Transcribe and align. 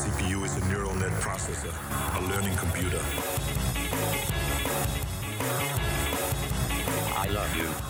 CPU 0.00 0.42
is 0.46 0.56
a 0.56 0.66
neural 0.68 0.94
net 0.94 1.12
processor, 1.20 1.74
a 2.16 2.20
learning 2.30 2.56
computer. 2.56 2.98
I 7.18 7.28
love 7.28 7.54
you. 7.54 7.89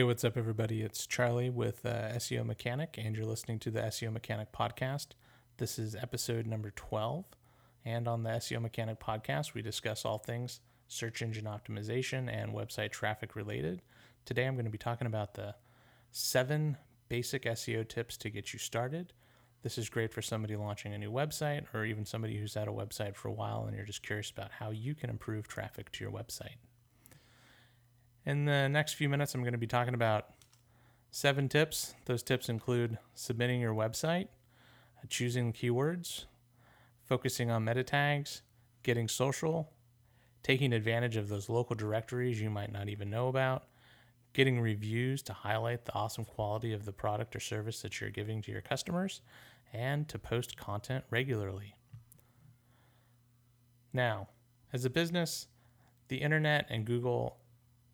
Hey, 0.00 0.04
what's 0.04 0.24
up, 0.24 0.38
everybody? 0.38 0.80
It's 0.80 1.06
Charlie 1.06 1.50
with 1.50 1.84
uh, 1.84 2.12
SEO 2.14 2.46
Mechanic, 2.46 2.96
and 2.96 3.14
you're 3.14 3.26
listening 3.26 3.58
to 3.58 3.70
the 3.70 3.82
SEO 3.82 4.10
Mechanic 4.10 4.50
podcast. 4.50 5.08
This 5.58 5.78
is 5.78 5.94
episode 5.94 6.46
number 6.46 6.70
12. 6.70 7.26
And 7.84 8.08
on 8.08 8.22
the 8.22 8.30
SEO 8.30 8.62
Mechanic 8.62 8.98
podcast, 8.98 9.52
we 9.52 9.60
discuss 9.60 10.06
all 10.06 10.16
things 10.16 10.60
search 10.88 11.20
engine 11.20 11.44
optimization 11.44 12.32
and 12.32 12.54
website 12.54 12.92
traffic 12.92 13.36
related. 13.36 13.82
Today, 14.24 14.46
I'm 14.46 14.54
going 14.54 14.64
to 14.64 14.70
be 14.70 14.78
talking 14.78 15.06
about 15.06 15.34
the 15.34 15.54
seven 16.10 16.78
basic 17.10 17.44
SEO 17.44 17.86
tips 17.86 18.16
to 18.16 18.30
get 18.30 18.54
you 18.54 18.58
started. 18.58 19.12
This 19.62 19.76
is 19.76 19.90
great 19.90 20.14
for 20.14 20.22
somebody 20.22 20.56
launching 20.56 20.94
a 20.94 20.98
new 20.98 21.12
website 21.12 21.66
or 21.74 21.84
even 21.84 22.06
somebody 22.06 22.38
who's 22.38 22.54
had 22.54 22.68
a 22.68 22.72
website 22.72 23.16
for 23.16 23.28
a 23.28 23.34
while 23.34 23.66
and 23.66 23.76
you're 23.76 23.84
just 23.84 24.02
curious 24.02 24.30
about 24.30 24.50
how 24.50 24.70
you 24.70 24.94
can 24.94 25.10
improve 25.10 25.46
traffic 25.46 25.92
to 25.92 26.04
your 26.04 26.10
website. 26.10 26.56
In 28.26 28.44
the 28.44 28.68
next 28.68 28.94
few 28.94 29.08
minutes, 29.08 29.34
I'm 29.34 29.40
going 29.42 29.52
to 29.52 29.58
be 29.58 29.66
talking 29.66 29.94
about 29.94 30.26
seven 31.10 31.48
tips. 31.48 31.94
Those 32.04 32.22
tips 32.22 32.48
include 32.48 32.98
submitting 33.14 33.60
your 33.60 33.74
website, 33.74 34.28
uh, 34.98 35.06
choosing 35.08 35.52
keywords, 35.52 36.26
focusing 37.02 37.50
on 37.50 37.64
meta 37.64 37.82
tags, 37.82 38.42
getting 38.82 39.08
social, 39.08 39.72
taking 40.42 40.72
advantage 40.72 41.16
of 41.16 41.28
those 41.28 41.48
local 41.48 41.74
directories 41.74 42.40
you 42.40 42.50
might 42.50 42.70
not 42.70 42.88
even 42.88 43.08
know 43.08 43.28
about, 43.28 43.64
getting 44.34 44.60
reviews 44.60 45.22
to 45.22 45.32
highlight 45.32 45.86
the 45.86 45.94
awesome 45.94 46.24
quality 46.24 46.72
of 46.72 46.84
the 46.84 46.92
product 46.92 47.34
or 47.34 47.40
service 47.40 47.80
that 47.80 48.00
you're 48.00 48.10
giving 48.10 48.42
to 48.42 48.52
your 48.52 48.60
customers, 48.60 49.22
and 49.72 50.08
to 50.08 50.18
post 50.18 50.56
content 50.56 51.04
regularly. 51.10 51.74
Now, 53.92 54.28
as 54.72 54.84
a 54.84 54.90
business, 54.90 55.48
the 56.08 56.18
internet 56.18 56.66
and 56.68 56.84
Google 56.84 57.39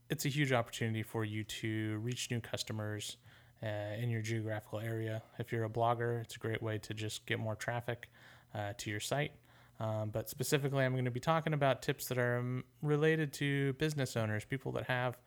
it's 0.08 0.24
a 0.24 0.28
huge 0.28 0.52
opportunity 0.52 1.02
for 1.02 1.24
you 1.24 1.44
to 1.44 1.98
reach 1.98 2.30
new 2.30 2.40
customers 2.40 3.16
uh, 3.62 3.66
in 4.00 4.10
your 4.10 4.22
geographical 4.22 4.80
area. 4.80 5.22
If 5.38 5.52
you're 5.52 5.64
a 5.64 5.70
blogger, 5.70 6.22
it's 6.22 6.36
a 6.36 6.38
great 6.38 6.62
way 6.62 6.78
to 6.78 6.94
just 6.94 7.26
get 7.26 7.38
more 7.38 7.56
traffic 7.56 8.08
uh, 8.54 8.72
to 8.78 8.90
your 8.90 9.00
site. 9.00 9.32
Um, 9.78 10.10
but 10.10 10.30
specifically, 10.30 10.84
I'm 10.84 10.92
going 10.92 11.04
to 11.04 11.10
be 11.10 11.20
talking 11.20 11.52
about 11.52 11.82
tips 11.82 12.06
that 12.06 12.18
are 12.18 12.38
um, 12.38 12.64
related 12.82 13.32
to 13.34 13.74
business 13.74 14.16
owners, 14.16 14.44
people 14.44 14.72
that 14.72 14.84
have 14.84 15.18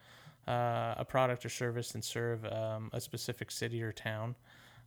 uh, 0.48 0.96
a 0.98 1.06
product 1.06 1.46
or 1.46 1.50
service 1.50 1.94
and 1.94 2.04
serve 2.04 2.46
um, 2.46 2.90
a 2.94 3.02
specific 3.02 3.52
city 3.52 3.84
or 3.84 3.92
town, 3.92 4.36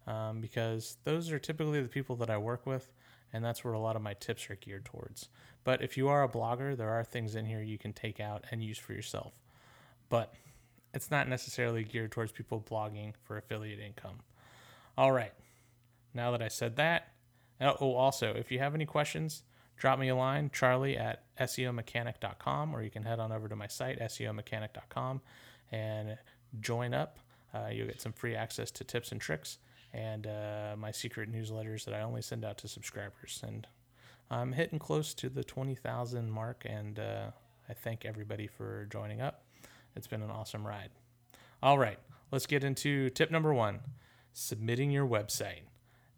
um, 0.09 0.41
because 0.41 0.97
those 1.05 1.31
are 1.31 1.39
typically 1.39 1.81
the 1.81 1.89
people 1.89 2.17
that 2.17 2.31
I 2.31 2.39
work 2.39 2.67
with, 2.67 2.91
and 3.33 3.45
that's 3.45 3.63
where 3.63 3.75
a 3.75 3.79
lot 3.79 3.95
of 3.95 4.03
my 4.03 4.15
tips 4.15 4.51
are 4.51 4.57
geared 4.57 4.85
towards. 4.85 5.29
But 5.63 5.81
if 5.81 5.97
you 5.97 6.09
are 6.09 6.25
a 6.25 6.29
blogger, 6.29 6.77
there 6.77 6.91
are 6.91 7.05
things 7.05 7.37
in 7.37 7.47
here 7.47 7.63
you 7.63 7.79
can 7.79 7.93
take 7.93 8.19
out 8.19 8.45
and 8.51 8.65
use 8.65 8.79
for 8.79 8.95
yourself 8.95 9.33
but 10.13 10.35
it's 10.93 11.11
not 11.11 11.27
necessarily 11.27 11.83
geared 11.85 12.13
towards 12.13 12.33
people 12.33 12.63
blogging 12.71 13.15
for 13.25 13.39
affiliate 13.39 13.81
income. 13.81 14.19
All 14.99 15.11
right. 15.11 15.33
Now 16.13 16.33
that 16.33 16.43
I 16.43 16.49
said 16.49 16.77
that, 16.77 17.09
oh, 17.63 17.95
also, 17.95 18.35
if 18.35 18.53
you 18.53 18.59
have 18.59 18.75
any 18.75 18.85
questions, 18.85 19.43
drop 19.79 19.99
me 19.99 20.09
a 20.09 20.15
line, 20.15 20.51
charlie 20.53 20.99
at 20.99 21.23
SEOmechanic.com, 21.39 22.77
or 22.77 22.83
you 22.83 22.91
can 22.91 23.05
head 23.05 23.21
on 23.21 23.33
over 23.33 23.49
to 23.49 23.57
my 23.57 23.67
site, 23.67 24.01
SEOmechanic.com, 24.01 25.23
and 25.71 26.19
join 26.61 26.93
up. 26.93 27.19
Uh, 27.55 27.69
you'll 27.73 27.87
get 27.87 28.03
some 28.03 28.13
free 28.13 28.37
access 28.37 28.71
to 28.73 28.85
tips 28.85 29.13
and 29.13 29.21
tricks 29.21 29.57
and 29.95 30.27
uh, 30.27 30.77
my 30.77 30.91
secret 30.91 31.33
newsletters 31.33 31.87
that 31.87 31.95
I 31.95 32.03
only 32.03 32.21
send 32.21 32.45
out 32.45 32.59
to 32.59 32.69
subscribers. 32.69 33.41
And 33.43 33.67
I'm 34.31 34.53
hitting 34.53 34.79
close 34.79 35.15
to 35.15 35.31
the 35.31 35.43
20,000 35.43 36.31
mark, 36.31 36.67
and 36.67 36.99
uh, 36.99 37.31
I 37.67 37.73
thank 37.73 38.05
everybody 38.05 38.47
for 38.47 38.87
joining 38.91 39.23
up. 39.23 39.45
It's 39.97 40.07
been 40.07 40.23
an 40.23 40.31
awesome 40.31 40.67
ride. 40.67 40.91
All 41.63 41.79
right, 41.79 41.99
let's 42.31 42.47
get 42.47 42.65
into 42.65 43.11
tip 43.11 43.31
number 43.31 43.53
one 43.53 43.81
submitting 44.33 44.91
your 44.91 45.07
website. 45.07 45.63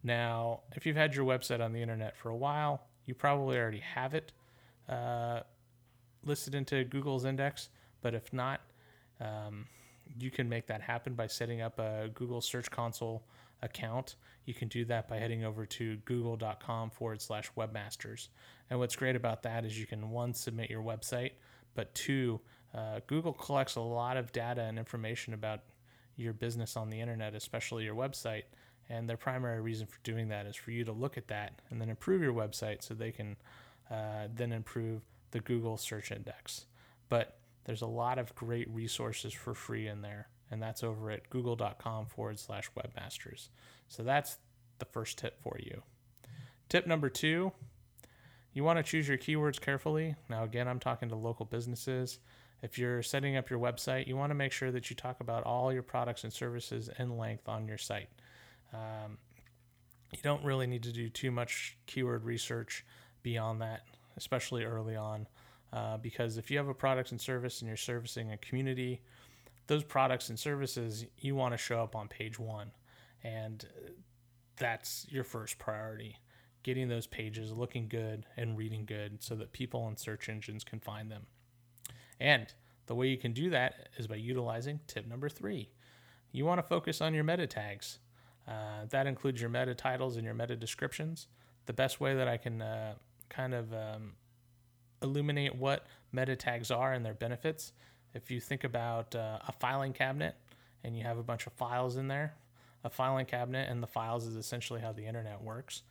Now, 0.03 0.61
if 0.73 0.85
you've 0.85 0.95
had 0.95 1.15
your 1.15 1.25
website 1.25 1.63
on 1.63 1.73
the 1.73 1.81
internet 1.81 2.15
for 2.15 2.29
a 2.29 2.35
while, 2.35 2.87
you 3.05 3.13
probably 3.13 3.57
already 3.57 3.79
have 3.79 4.13
it 4.13 4.31
uh, 4.87 5.41
listed 6.23 6.55
into 6.55 6.83
Google's 6.83 7.25
index. 7.25 7.69
But 8.01 8.13
if 8.13 8.31
not, 8.31 8.61
um, 9.19 9.65
you 10.19 10.31
can 10.31 10.47
make 10.47 10.67
that 10.67 10.81
happen 10.81 11.13
by 11.13 11.27
setting 11.27 11.61
up 11.61 11.79
a 11.79 12.09
Google 12.13 12.41
Search 12.41 12.69
Console 12.69 13.23
account. 13.61 14.15
You 14.45 14.53
can 14.53 14.67
do 14.67 14.85
that 14.85 15.09
by 15.09 15.17
heading 15.17 15.43
over 15.43 15.65
to 15.65 15.97
google.com 15.97 16.91
forward 16.91 17.21
slash 17.21 17.51
webmasters. 17.57 18.27
And 18.69 18.79
what's 18.79 18.95
great 18.95 19.15
about 19.15 19.43
that 19.43 19.65
is 19.65 19.79
you 19.79 19.87
can, 19.87 20.11
one, 20.11 20.33
submit 20.33 20.69
your 20.69 20.83
website, 20.83 21.31
but 21.73 21.93
two, 21.95 22.39
uh, 22.75 22.99
Google 23.07 23.33
collects 23.33 23.75
a 23.75 23.81
lot 23.81 24.17
of 24.17 24.31
data 24.31 24.61
and 24.61 24.77
information 24.77 25.33
about 25.33 25.61
your 26.17 26.33
business 26.33 26.75
on 26.75 26.89
the 26.89 26.99
internet, 26.99 27.33
especially 27.33 27.83
your 27.83 27.95
website. 27.95 28.43
And 28.89 29.09
their 29.09 29.17
primary 29.17 29.61
reason 29.61 29.87
for 29.87 29.97
doing 30.03 30.27
that 30.29 30.45
is 30.45 30.55
for 30.55 30.71
you 30.71 30.83
to 30.83 30.91
look 30.91 31.17
at 31.17 31.27
that 31.29 31.61
and 31.69 31.81
then 31.81 31.89
improve 31.89 32.21
your 32.21 32.33
website 32.33 32.83
so 32.83 32.93
they 32.93 33.11
can 33.11 33.35
uh, 33.89 34.27
then 34.33 34.51
improve 34.51 35.01
the 35.31 35.39
Google 35.39 35.77
search 35.77 36.11
index. 36.11 36.65
But 37.09 37.39
there's 37.63 37.81
a 37.81 37.87
lot 37.87 38.19
of 38.19 38.35
great 38.35 38.69
resources 38.69 39.33
for 39.33 39.53
free 39.53 39.87
in 39.87 40.01
there, 40.01 40.27
and 40.51 40.61
that's 40.61 40.83
over 40.83 41.09
at 41.09 41.29
google.com 41.29 42.05
forward 42.05 42.39
slash 42.39 42.69
webmasters. 42.77 43.49
So 43.87 44.03
that's 44.03 44.37
the 44.77 44.85
first 44.85 45.17
tip 45.17 45.41
for 45.41 45.57
you. 45.59 45.81
Tip 46.69 46.85
number 46.85 47.09
two 47.09 47.53
you 48.53 48.63
want 48.63 48.79
to 48.79 48.83
choose 48.83 49.07
your 49.07 49.17
keywords 49.17 49.59
carefully. 49.59 50.15
Now, 50.29 50.45
again, 50.45 50.69
I'm 50.69 50.79
talking 50.79 51.09
to 51.09 51.15
local 51.15 51.45
businesses. 51.45 52.19
If 52.61 52.79
you're 52.79 53.03
setting 53.03 53.37
up 53.37 53.49
your 53.49 53.59
website, 53.59 54.07
you 54.07 54.15
want 54.15 54.31
to 54.31 54.35
make 54.35 54.51
sure 54.51 54.71
that 54.71 54.89
you 54.89 54.95
talk 54.95 55.19
about 55.19 55.43
all 55.43 55.71
your 55.71 55.83
products 55.83 56.23
and 56.23 56.33
services 56.33 56.89
in 56.97 57.17
length 57.17 57.47
on 57.47 57.67
your 57.67 57.77
site. 57.77 58.09
Um, 58.73 59.17
you 60.11 60.19
don't 60.23 60.43
really 60.43 60.67
need 60.67 60.83
to 60.83 60.91
do 60.91 61.09
too 61.09 61.31
much 61.31 61.77
keyword 61.85 62.23
research 62.23 62.85
beyond 63.21 63.61
that, 63.61 63.81
especially 64.17 64.63
early 64.63 64.95
on, 64.95 65.27
uh, 65.73 65.97
because 65.97 66.37
if 66.37 66.49
you 66.49 66.57
have 66.57 66.67
a 66.67 66.73
product 66.73 67.11
and 67.11 67.19
service 67.19 67.61
and 67.61 67.67
you're 67.67 67.77
servicing 67.77 68.31
a 68.31 68.37
community, 68.37 69.01
those 69.67 69.83
products 69.83 70.29
and 70.29 70.39
services 70.39 71.05
you 71.19 71.35
want 71.35 71.53
to 71.53 71.57
show 71.57 71.81
up 71.81 71.95
on 71.95 72.07
page 72.07 72.39
one, 72.39 72.71
and 73.23 73.67
that's 74.57 75.05
your 75.09 75.23
first 75.23 75.57
priority. 75.57 76.17
Getting 76.63 76.87
those 76.87 77.07
pages 77.07 77.51
looking 77.51 77.87
good 77.87 78.25
and 78.37 78.57
reading 78.57 78.85
good 78.85 79.21
so 79.21 79.35
that 79.35 79.51
people 79.51 79.87
and 79.87 79.99
search 79.99 80.29
engines 80.29 80.63
can 80.63 80.79
find 80.79 81.11
them. 81.11 81.27
And 82.19 82.53
the 82.87 82.95
way 82.95 83.07
you 83.07 83.17
can 83.17 83.33
do 83.33 83.49
that 83.49 83.89
is 83.97 84.07
by 84.07 84.15
utilizing 84.15 84.79
tip 84.87 85.07
number 85.07 85.29
three. 85.29 85.69
You 86.31 86.45
want 86.45 86.59
to 86.59 86.63
focus 86.63 87.01
on 87.01 87.13
your 87.13 87.23
meta 87.23 87.47
tags. 87.47 87.99
Uh, 88.47 88.85
that 88.89 89.07
includes 89.07 89.41
your 89.41 89.49
meta 89.49 89.73
titles 89.73 90.17
and 90.17 90.25
your 90.25 90.33
meta 90.33 90.55
descriptions. 90.55 91.27
The 91.65 91.73
best 91.73 91.99
way 91.99 92.15
that 92.15 92.27
I 92.27 92.37
can 92.37 92.61
uh, 92.61 92.93
kind 93.29 93.53
of 93.53 93.73
um, 93.73 94.13
illuminate 95.01 95.55
what 95.55 95.85
meta 96.11 96.35
tags 96.35 96.71
are 96.71 96.93
and 96.93 97.05
their 97.05 97.13
benefits, 97.13 97.73
if 98.13 98.31
you 98.31 98.39
think 98.39 98.63
about 98.63 99.15
uh, 99.15 99.39
a 99.47 99.51
filing 99.51 99.93
cabinet 99.93 100.35
and 100.83 100.97
you 100.97 101.03
have 101.03 101.17
a 101.17 101.23
bunch 101.23 101.47
of 101.47 101.53
files 101.53 101.97
in 101.97 102.07
there, 102.07 102.33
a 102.83 102.89
filing 102.89 103.25
cabinet 103.25 103.69
and 103.69 103.81
the 103.81 103.87
files 103.87 104.25
is 104.25 104.35
essentially 104.35 104.79
how 104.79 104.91
the 104.91 105.05
internet 105.05 105.41
works. 105.41 105.81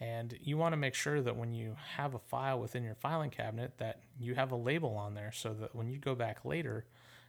And 0.00 0.36
you 0.42 0.56
want 0.56 0.72
to 0.72 0.76
make 0.76 0.94
sure 0.94 1.20
that 1.22 1.36
when 1.36 1.52
you 1.52 1.76
have 1.96 2.14
a 2.14 2.18
file 2.18 2.58
within 2.58 2.82
your 2.82 2.96
filing 2.96 3.30
cabinet 3.30 3.78
that 3.78 4.00
you 4.18 4.34
have 4.34 4.50
a 4.50 4.56
label 4.56 4.96
on 4.96 5.14
there 5.14 5.32
so 5.32 5.54
that 5.54 5.74
when 5.74 5.88
you 5.88 5.98
go 5.98 6.14
back 6.14 6.44
later 6.44 6.84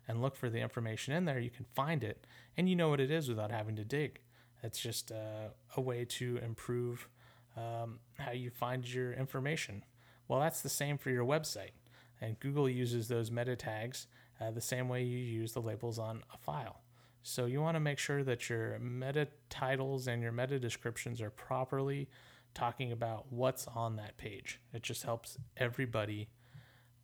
and 0.08 0.22
look 0.22 0.36
for 0.36 0.50
the 0.50 0.60
information 0.60 1.14
in 1.14 1.26
there, 1.26 1.40
you 1.40 1.50
can 1.50 1.66
find 1.76 2.04
it 2.04 2.26
and 2.58 2.68
you 2.68 2.76
know 2.76 2.90
what 2.90 3.00
it 3.00 3.12
is 3.12 3.30
without 3.30 3.52
having 3.52 3.76
to 3.76 3.84
dig. 3.84 4.20
It's 4.64 4.80
just 4.80 5.12
uh, 5.12 5.50
a 5.78 5.82
way 5.82 6.06
to 6.06 6.38
improve 6.44 7.08
um, 7.56 8.00
how 8.18 8.32
you 8.32 8.50
find 8.50 8.92
your 8.92 9.14
information. 9.14 9.84
Well, 10.28 10.40
that's 10.40 10.62
the 10.62 10.70
same 10.70 10.98
for 10.98 11.12
your 11.12 11.26
website. 11.26 11.72
And 12.20 12.40
Google 12.40 12.68
uses 12.68 13.08
those 13.08 13.30
meta 13.30 13.56
tags 13.56 14.08
uh, 14.42 14.52
the 14.52 14.62
same 14.62 14.90
way 14.90 15.04
you 15.04 15.20
use 15.20 15.54
the 15.54 15.62
labels 15.62 16.00
on 16.00 16.24
a 16.34 16.38
file. 16.38 16.82
So 17.22 17.46
you 17.46 17.62
want 17.62 17.76
to 17.76 17.80
make 17.80 17.98
sure 17.98 18.24
that 18.24 18.50
your 18.50 18.78
meta 18.80 19.28
titles 19.50 20.08
and 20.08 20.22
your 20.22 20.32
meta 20.32 20.60
descriptions 20.60 21.22
are 21.22 21.30
properly 21.30 22.08
talking 22.56 22.92
about 22.92 23.32
what's 23.32 23.68
on 23.68 23.98
that 23.98 24.18
page. 24.18 24.60
It 24.74 24.82
just 24.82 25.04
helps 25.04 25.38
everybody 25.58 26.30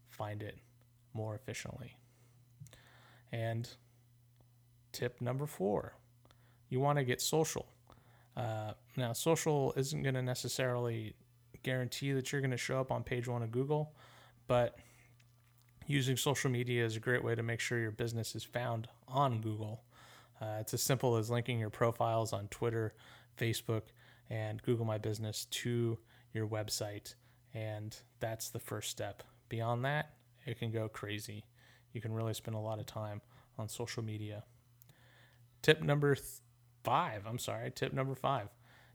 find 0.10 0.42
it 0.42 0.58
more 1.14 1.36
efficiently. 1.36 1.96
And 3.32 3.70
tip 4.92 5.22
number 5.22 5.46
four 5.46 5.94
you 6.70 6.80
want 6.80 6.98
to 6.98 7.04
get 7.04 7.22
social. 7.22 7.68
Uh, 8.36 8.72
now, 8.96 9.12
social 9.12 9.74
isn't 9.76 10.04
going 10.04 10.16
to 10.16 10.22
necessarily 10.22 11.14
guarantee 11.64 12.14
that 12.14 12.32
you're 12.32 12.42
going 12.42 12.52
to 12.52 12.58
show 12.58 12.80
up 12.80 12.92
on 12.92 13.04
page 13.04 13.28
one 13.28 13.44
of 13.44 13.52
Google, 13.52 13.94
but 14.48 14.78
using 15.86 16.16
social 16.16 16.50
media 16.50 16.86
is 16.86 16.96
a 16.96 17.00
great 17.00 17.24
way 17.24 17.36
to 17.36 17.44
make 17.44 17.60
sure 17.60 17.78
your 17.78 17.92
business 17.92 18.36
is 18.36 18.44
found 18.44 18.88
on 19.08 19.42
Google. 19.42 19.84
Uh, 20.42 20.58
it's 20.62 20.74
as 20.74 20.82
simple 20.82 21.18
as 21.18 21.30
linking 21.30 21.60
your 21.60 21.70
profiles 21.70 22.32
on 22.32 22.48
Twitter, 22.48 22.94
Facebook, 23.38 23.84
and 24.32 24.64
Google 24.64 24.86
My 24.86 24.98
Business 24.98 25.46
to 25.52 26.00
your 26.34 26.48
website. 26.48 27.16
And 27.54 27.96
that's 28.22 28.50
the 28.50 28.60
first 28.60 28.90
step. 28.90 29.24
Beyond 29.50 29.84
that, 29.84 30.14
it 30.46 30.58
can 30.58 30.72
go 30.72 30.88
crazy. 30.88 31.44
You 31.92 32.00
can 32.00 32.14
really 32.14 32.34
spend 32.34 32.56
a 32.56 32.60
lot 32.60 32.80
of 32.80 32.86
time 32.86 33.22
on 33.60 33.68
social 33.68 34.02
media. 34.02 34.44
Tip 35.62 35.84
number 35.84 36.16
th- 36.16 36.26
five, 36.84 37.24
I'm 37.28 37.38
sorry, 37.38 37.70
tip 37.72 37.92
number 37.92 38.16
five. 38.16 38.48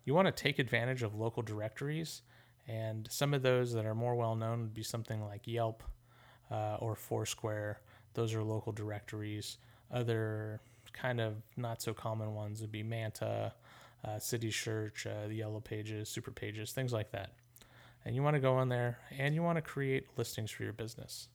You 0.06 0.14
want 0.14 0.26
to 0.26 0.32
take 0.32 0.58
advantage 0.58 1.02
of 1.02 1.14
local 1.14 1.42
directories, 1.42 2.22
and 2.66 3.06
some 3.10 3.34
of 3.34 3.42
those 3.42 3.72
that 3.74 3.84
are 3.84 3.94
more 3.94 4.14
well 4.14 4.34
known 4.34 4.62
would 4.62 4.74
be 4.74 4.82
something 4.82 5.22
like 5.22 5.46
Yelp 5.46 5.82
uh, 6.50 6.76
or 6.80 6.96
Foursquare. 6.96 7.80
Those 8.14 8.34
are 8.34 8.42
local 8.42 8.72
directories. 8.72 9.58
Other 9.92 10.60
kind 10.92 11.20
of 11.20 11.34
not 11.56 11.82
so 11.82 11.92
common 11.92 12.34
ones 12.34 12.62
would 12.62 12.72
be 12.72 12.82
Manta, 12.82 13.52
uh, 14.04 14.18
City 14.18 14.50
Search, 14.50 15.06
uh, 15.06 15.28
the 15.28 15.34
Yellow 15.34 15.60
Pages, 15.60 16.08
Super 16.08 16.30
Pages, 16.30 16.72
things 16.72 16.92
like 16.92 17.10
that. 17.12 17.32
And 18.04 18.14
you 18.14 18.22
want 18.22 18.34
to 18.34 18.40
go 18.40 18.54
on 18.54 18.68
there 18.68 18.98
and 19.16 19.34
you 19.34 19.42
want 19.42 19.56
to 19.56 19.62
create 19.62 20.06
listings 20.16 20.50
for 20.50 20.62
your 20.62 20.72
business. 20.72 21.28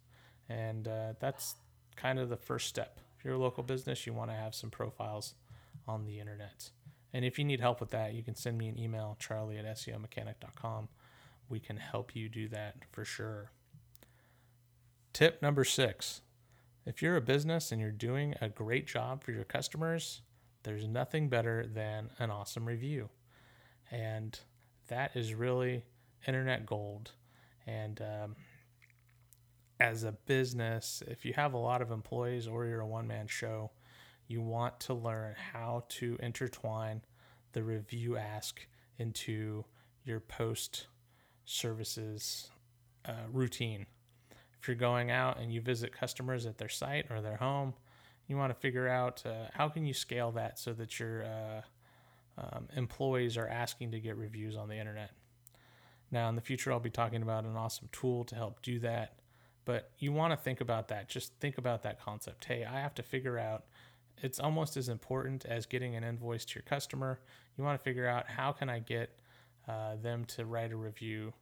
And 0.47 0.87
uh, 0.87 1.13
that's 1.19 1.55
kind 1.95 2.17
of 2.19 2.29
the 2.29 2.37
first 2.37 2.67
step. 2.67 2.99
If 3.17 3.25
you're 3.25 3.35
a 3.35 3.39
local 3.39 3.63
business, 3.63 4.07
you 4.07 4.13
want 4.13 4.31
to 4.31 4.35
have 4.35 4.55
some 4.55 4.69
profiles 4.69 5.35
on 5.87 6.05
the 6.05 6.19
internet. 6.19 6.69
And 7.13 7.25
if 7.25 7.37
you 7.37 7.45
need 7.45 7.59
help 7.59 7.81
with 7.81 7.91
that, 7.91 8.13
you 8.13 8.23
can 8.23 8.35
send 8.35 8.57
me 8.57 8.69
an 8.69 8.79
email, 8.79 9.17
charlie 9.19 9.57
at 9.57 9.65
SEOmechanic.com. 9.65 10.87
We 11.49 11.59
can 11.59 11.77
help 11.77 12.15
you 12.15 12.29
do 12.29 12.47
that 12.49 12.75
for 12.91 13.03
sure. 13.03 13.51
Tip 15.13 15.41
number 15.41 15.65
six 15.65 16.21
if 16.85 17.01
you're 17.01 17.15
a 17.15 17.21
business 17.21 17.71
and 17.71 17.79
you're 17.79 17.91
doing 17.91 18.33
a 18.41 18.49
great 18.49 18.87
job 18.87 19.23
for 19.23 19.31
your 19.31 19.43
customers, 19.43 20.21
there's 20.63 20.87
nothing 20.87 21.29
better 21.29 21.65
than 21.65 22.09
an 22.19 22.29
awesome 22.29 22.65
review. 22.65 23.09
And 23.89 24.37
that 24.87 25.15
is 25.15 25.33
really 25.33 25.85
internet 26.27 26.65
gold. 26.65 27.11
And 27.67 28.01
um, 28.01 28.35
as 29.79 30.03
a 30.03 30.11
business, 30.11 31.03
if 31.07 31.25
you 31.25 31.33
have 31.33 31.53
a 31.53 31.57
lot 31.57 31.81
of 31.81 31.91
employees 31.91 32.47
or 32.47 32.65
you're 32.65 32.81
a 32.81 32.87
one 32.87 33.07
man 33.07 33.27
show, 33.27 33.71
you 34.27 34.41
want 34.41 34.79
to 34.81 34.93
learn 34.93 35.35
how 35.53 35.83
to 35.89 36.17
intertwine 36.21 37.01
the 37.53 37.63
review 37.63 38.17
ask 38.17 38.65
into 38.97 39.65
your 40.05 40.19
post 40.19 40.87
services 41.45 42.49
uh, 43.05 43.13
routine 43.31 43.85
if 44.61 44.67
you're 44.67 44.75
going 44.75 45.09
out 45.09 45.39
and 45.39 45.51
you 45.51 45.59
visit 45.59 45.91
customers 45.91 46.45
at 46.45 46.59
their 46.59 46.69
site 46.69 47.07
or 47.09 47.19
their 47.19 47.37
home, 47.37 47.73
you 48.31 48.37
want 48.37 48.49
to 48.49 48.59
figure 48.59 48.87
out 48.87 49.21
uh, 49.25 49.49
how 49.53 49.67
can 49.67 49.85
you 49.85 49.93
scale 49.93 50.31
that 50.31 50.57
so 50.57 50.71
that 50.73 50.99
your 50.99 51.25
uh, 51.25 51.61
um, 52.37 52.69
employees 52.75 53.35
are 53.35 53.47
asking 53.47 53.91
to 53.91 53.99
get 53.99 54.15
reviews 54.15 54.55
on 54.55 54.69
the 54.69 54.77
internet. 54.77 55.11
Now, 56.11 56.29
in 56.29 56.35
the 56.35 56.41
future, 56.41 56.71
I'll 56.71 56.79
be 56.79 56.89
talking 56.89 57.21
about 57.21 57.43
an 57.43 57.57
awesome 57.57 57.89
tool 57.91 58.23
to 58.25 58.35
help 58.35 58.61
do 58.61 58.79
that. 58.79 59.19
But 59.65 59.91
you 59.99 60.13
want 60.13 60.31
to 60.31 60.37
think 60.37 60.61
about 60.61 60.87
that. 60.87 61.09
Just 61.09 61.33
think 61.39 61.57
about 61.57 61.83
that 61.83 62.01
concept. 62.01 62.45
Hey, 62.45 62.65
I 62.65 62.79
have 62.79 62.95
to 62.95 63.03
figure 63.03 63.37
out. 63.37 63.65
It's 64.21 64.39
almost 64.39 64.77
as 64.77 64.87
important 64.87 65.45
as 65.45 65.65
getting 65.65 65.95
an 65.95 66.03
invoice 66.03 66.45
to 66.45 66.55
your 66.55 66.63
customer. 66.63 67.19
You 67.57 67.63
want 67.63 67.77
to 67.79 67.83
figure 67.83 68.07
out 68.07 68.27
how 68.27 68.53
can 68.53 68.69
I 68.69 68.79
get 68.79 69.19
uh, 69.67 69.95
them 70.01 70.25
to 70.25 70.45
write 70.45 70.71
a 70.71 70.77
review 70.77 71.33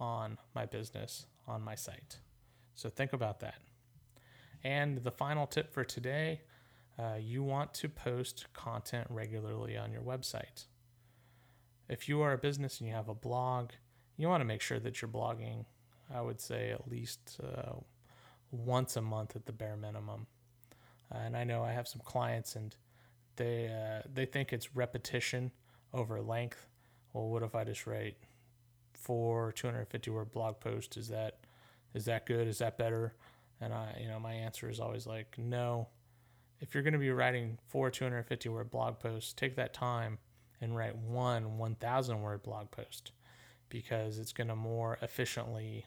on 0.00 0.38
my 0.54 0.64
business 0.64 1.26
on 1.46 1.62
my 1.62 1.74
site. 1.74 2.18
So 2.74 2.88
think 2.88 3.12
about 3.12 3.40
that. 3.40 3.56
And 4.64 4.98
the 4.98 5.10
final 5.10 5.46
tip 5.46 5.72
for 5.72 5.84
today 5.84 6.42
uh, 6.98 7.14
you 7.20 7.42
want 7.42 7.72
to 7.74 7.88
post 7.88 8.46
content 8.52 9.06
regularly 9.08 9.76
on 9.76 9.92
your 9.92 10.02
website. 10.02 10.66
If 11.88 12.08
you 12.08 12.20
are 12.22 12.32
a 12.32 12.38
business 12.38 12.80
and 12.80 12.88
you 12.88 12.94
have 12.94 13.08
a 13.08 13.14
blog, 13.14 13.70
you 14.16 14.28
want 14.28 14.40
to 14.40 14.44
make 14.44 14.60
sure 14.60 14.80
that 14.80 15.00
you're 15.00 15.08
blogging, 15.08 15.64
I 16.12 16.20
would 16.20 16.40
say, 16.40 16.70
at 16.70 16.90
least 16.90 17.38
uh, 17.42 17.74
once 18.50 18.96
a 18.96 19.00
month 19.00 19.36
at 19.36 19.46
the 19.46 19.52
bare 19.52 19.76
minimum. 19.76 20.26
Uh, 21.12 21.18
and 21.18 21.36
I 21.36 21.44
know 21.44 21.62
I 21.62 21.72
have 21.72 21.88
some 21.88 22.02
clients 22.04 22.56
and 22.56 22.74
they 23.36 23.68
uh, 23.68 24.02
they 24.12 24.26
think 24.26 24.52
it's 24.52 24.74
repetition 24.74 25.52
over 25.94 26.20
length. 26.20 26.66
Well, 27.12 27.28
what 27.28 27.42
if 27.42 27.54
I 27.54 27.64
just 27.64 27.86
write 27.86 28.16
four 28.92 29.52
250 29.52 30.10
word 30.10 30.32
blog 30.32 30.60
posts? 30.60 30.96
Is 30.96 31.08
that 31.08 31.38
is 31.94 32.04
that 32.06 32.26
good? 32.26 32.48
Is 32.48 32.58
that 32.58 32.76
better? 32.76 33.14
And 33.60 33.72
I, 33.72 33.98
you 34.00 34.08
know, 34.08 34.20
my 34.20 34.32
answer 34.32 34.68
is 34.68 34.80
always 34.80 35.06
like, 35.06 35.36
no. 35.38 35.88
If 36.60 36.74
you're 36.74 36.82
going 36.82 36.92
to 36.92 36.98
be 36.98 37.10
writing 37.10 37.58
four 37.68 37.90
250 37.90 38.48
word 38.48 38.70
blog 38.70 38.98
posts, 38.98 39.32
take 39.32 39.56
that 39.56 39.72
time 39.72 40.18
and 40.60 40.76
write 40.76 40.96
one 40.96 41.58
1,000 41.58 42.20
word 42.20 42.42
blog 42.42 42.70
post 42.70 43.12
because 43.68 44.18
it's 44.18 44.32
going 44.32 44.48
to 44.48 44.56
more 44.56 44.98
efficiently 45.02 45.86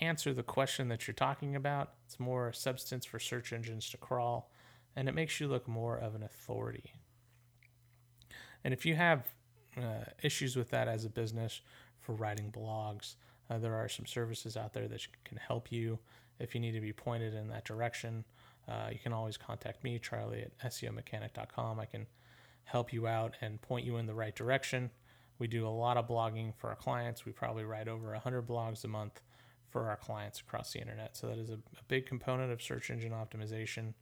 answer 0.00 0.32
the 0.32 0.42
question 0.42 0.88
that 0.88 1.06
you're 1.06 1.14
talking 1.14 1.56
about. 1.56 1.92
It's 2.06 2.20
more 2.20 2.52
substance 2.52 3.04
for 3.04 3.18
search 3.18 3.52
engines 3.52 3.88
to 3.90 3.96
crawl, 3.96 4.50
and 4.96 5.08
it 5.08 5.14
makes 5.14 5.40
you 5.40 5.48
look 5.48 5.66
more 5.66 5.96
of 5.96 6.14
an 6.14 6.22
authority. 6.22 6.92
And 8.64 8.74
if 8.74 8.84
you 8.84 8.94
have 8.96 9.24
uh, 9.76 10.04
issues 10.22 10.56
with 10.56 10.70
that 10.70 10.88
as 10.88 11.04
a 11.04 11.10
business 11.10 11.60
for 12.00 12.12
writing 12.12 12.52
blogs, 12.52 13.14
uh, 13.50 13.58
there 13.58 13.74
are 13.74 13.88
some 13.88 14.06
services 14.06 14.56
out 14.56 14.72
there 14.72 14.88
that 14.88 15.06
can 15.24 15.38
help 15.38 15.72
you 15.72 15.98
if 16.38 16.54
you 16.54 16.60
need 16.60 16.72
to 16.72 16.80
be 16.80 16.92
pointed 16.92 17.34
in 17.34 17.48
that 17.48 17.64
direction. 17.64 18.24
Uh, 18.68 18.88
you 18.92 18.98
can 18.98 19.12
always 19.12 19.36
contact 19.36 19.82
me, 19.82 19.98
Charlie 19.98 20.42
at 20.42 20.72
SEOmechanic.com. 20.72 21.80
I 21.80 21.86
can 21.86 22.06
help 22.64 22.92
you 22.92 23.06
out 23.06 23.34
and 23.40 23.60
point 23.62 23.86
you 23.86 23.96
in 23.96 24.06
the 24.06 24.14
right 24.14 24.34
direction. 24.34 24.90
We 25.38 25.46
do 25.46 25.66
a 25.66 25.70
lot 25.70 25.96
of 25.96 26.06
blogging 26.08 26.54
for 26.54 26.68
our 26.68 26.76
clients. 26.76 27.24
We 27.24 27.32
probably 27.32 27.64
write 27.64 27.88
over 27.88 28.12
100 28.12 28.46
blogs 28.46 28.84
a 28.84 28.88
month 28.88 29.20
for 29.70 29.88
our 29.88 29.96
clients 29.96 30.40
across 30.40 30.72
the 30.72 30.80
internet. 30.80 31.16
So 31.16 31.28
that 31.28 31.38
is 31.38 31.50
a, 31.50 31.54
a 31.54 31.84
big 31.86 32.06
component 32.06 32.52
of 32.52 32.62
search 32.62 32.90
engine 32.90 33.12
optimization, 33.12 33.94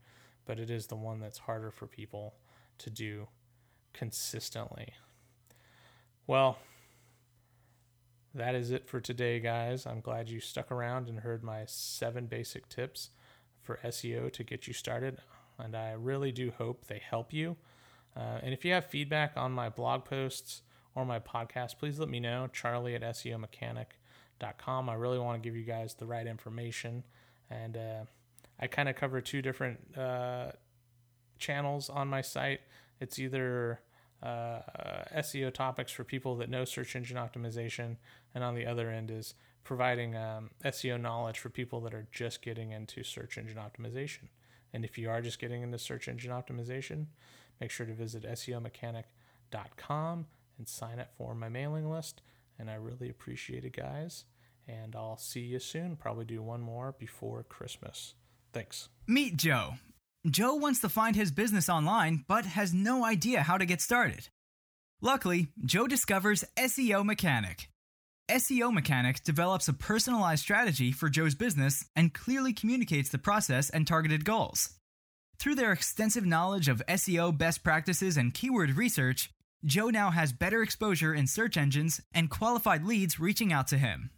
but 0.46 0.58
it 0.58 0.70
is 0.70 0.86
the 0.86 0.96
one 0.96 1.20
that's 1.20 1.38
harder 1.38 1.70
for 1.70 1.86
people 1.86 2.34
to 2.78 2.90
do 2.90 3.28
consistently. 3.92 4.94
Well, 6.26 6.58
that 8.36 8.54
is 8.54 8.70
it 8.70 8.86
for 8.86 9.00
today, 9.00 9.40
guys. 9.40 9.86
I'm 9.86 10.00
glad 10.00 10.28
you 10.28 10.40
stuck 10.40 10.70
around 10.70 11.08
and 11.08 11.20
heard 11.20 11.42
my 11.42 11.64
seven 11.66 12.26
basic 12.26 12.68
tips 12.68 13.10
for 13.62 13.80
SEO 13.84 14.32
to 14.32 14.44
get 14.44 14.66
you 14.66 14.74
started. 14.74 15.18
And 15.58 15.74
I 15.74 15.92
really 15.92 16.32
do 16.32 16.52
hope 16.56 16.86
they 16.86 16.98
help 16.98 17.32
you. 17.32 17.56
Uh, 18.16 18.40
and 18.42 18.52
if 18.52 18.64
you 18.64 18.72
have 18.72 18.86
feedback 18.86 19.32
on 19.36 19.52
my 19.52 19.68
blog 19.68 20.04
posts 20.04 20.62
or 20.94 21.04
my 21.04 21.18
podcast, 21.18 21.78
please 21.78 21.98
let 21.98 22.08
me 22.08 22.20
know. 22.20 22.48
Charlie 22.52 22.94
at 22.94 23.02
SEOmechanic.com. 23.02 24.88
I 24.88 24.94
really 24.94 25.18
want 25.18 25.42
to 25.42 25.46
give 25.46 25.56
you 25.56 25.64
guys 25.64 25.94
the 25.94 26.06
right 26.06 26.26
information. 26.26 27.04
And 27.50 27.76
uh, 27.76 28.04
I 28.60 28.66
kind 28.66 28.88
of 28.88 28.96
cover 28.96 29.20
two 29.20 29.40
different 29.40 29.96
uh, 29.96 30.52
channels 31.38 31.88
on 31.88 32.08
my 32.08 32.20
site. 32.20 32.60
It's 33.00 33.18
either 33.18 33.80
uh, 34.22 34.60
SEO 35.16 35.52
topics 35.52 35.92
for 35.92 36.04
people 36.04 36.36
that 36.36 36.48
know 36.48 36.64
search 36.64 36.96
engine 36.96 37.16
optimization, 37.16 37.96
and 38.34 38.42
on 38.42 38.54
the 38.54 38.66
other 38.66 38.90
end 38.90 39.10
is 39.10 39.34
providing 39.64 40.16
um, 40.16 40.50
SEO 40.64 41.00
knowledge 41.00 41.38
for 41.38 41.50
people 41.50 41.80
that 41.80 41.92
are 41.92 42.06
just 42.12 42.42
getting 42.42 42.70
into 42.70 43.02
search 43.02 43.36
engine 43.36 43.58
optimization. 43.58 44.28
And 44.72 44.84
if 44.84 44.98
you 44.98 45.10
are 45.10 45.22
just 45.22 45.38
getting 45.38 45.62
into 45.62 45.78
search 45.78 46.08
engine 46.08 46.30
optimization, 46.30 47.06
make 47.60 47.70
sure 47.70 47.86
to 47.86 47.94
visit 47.94 48.24
SEOmechanic.com 48.24 50.26
and 50.58 50.68
sign 50.68 51.00
up 51.00 51.10
for 51.16 51.34
my 51.34 51.48
mailing 51.48 51.90
list. 51.90 52.22
And 52.58 52.70
I 52.70 52.74
really 52.74 53.08
appreciate 53.08 53.64
it, 53.64 53.76
guys. 53.76 54.24
And 54.68 54.96
I'll 54.96 55.18
see 55.18 55.40
you 55.40 55.58
soon. 55.58 55.96
Probably 55.96 56.24
do 56.24 56.42
one 56.42 56.60
more 56.60 56.94
before 56.98 57.44
Christmas. 57.44 58.14
Thanks. 58.52 58.88
Meet 59.06 59.36
Joe. 59.36 59.74
Joe 60.28 60.56
wants 60.56 60.80
to 60.80 60.88
find 60.88 61.14
his 61.14 61.30
business 61.30 61.68
online, 61.68 62.24
but 62.26 62.44
has 62.46 62.74
no 62.74 63.04
idea 63.04 63.42
how 63.42 63.56
to 63.56 63.64
get 63.64 63.80
started. 63.80 64.28
Luckily, 65.00 65.48
Joe 65.64 65.86
discovers 65.86 66.44
SEO 66.56 67.04
Mechanic. 67.04 67.68
SEO 68.28 68.72
Mechanic 68.72 69.22
develops 69.22 69.68
a 69.68 69.72
personalized 69.72 70.42
strategy 70.42 70.90
for 70.90 71.08
Joe's 71.08 71.36
business 71.36 71.84
and 71.94 72.12
clearly 72.12 72.52
communicates 72.52 73.08
the 73.08 73.18
process 73.18 73.70
and 73.70 73.86
targeted 73.86 74.24
goals. 74.24 74.70
Through 75.38 75.54
their 75.54 75.70
extensive 75.70 76.26
knowledge 76.26 76.68
of 76.68 76.82
SEO 76.88 77.36
best 77.36 77.62
practices 77.62 78.16
and 78.16 78.34
keyword 78.34 78.76
research, 78.76 79.30
Joe 79.64 79.90
now 79.90 80.10
has 80.10 80.32
better 80.32 80.60
exposure 80.60 81.14
in 81.14 81.28
search 81.28 81.56
engines 81.56 82.00
and 82.12 82.30
qualified 82.30 82.84
leads 82.84 83.20
reaching 83.20 83.52
out 83.52 83.68
to 83.68 83.78
him. 83.78 84.10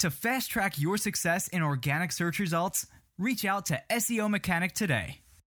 To 0.00 0.10
fast 0.10 0.50
track 0.50 0.80
your 0.80 0.96
success 0.96 1.46
in 1.48 1.62
organic 1.62 2.10
search 2.10 2.40
results, 2.40 2.86
reach 3.18 3.44
out 3.44 3.66
to 3.66 3.82
SEO 3.90 4.28
Mechanic 4.28 4.72
today. 4.72 5.20